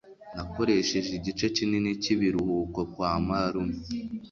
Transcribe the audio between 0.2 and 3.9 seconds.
nakoresheje igice kinini cyibiruhuko kwa marume